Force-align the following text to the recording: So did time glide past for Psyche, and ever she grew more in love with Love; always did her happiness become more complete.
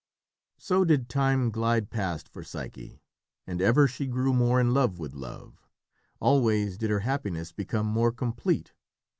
So 0.57 0.83
did 0.83 1.09
time 1.09 1.51
glide 1.51 1.91
past 1.91 2.27
for 2.27 2.43
Psyche, 2.43 3.03
and 3.45 3.61
ever 3.61 3.87
she 3.87 4.07
grew 4.07 4.33
more 4.33 4.59
in 4.59 4.73
love 4.73 4.97
with 4.97 5.13
Love; 5.13 5.67
always 6.19 6.75
did 6.75 6.89
her 6.89 7.01
happiness 7.01 7.51
become 7.51 7.85
more 7.85 8.11
complete. 8.11 8.73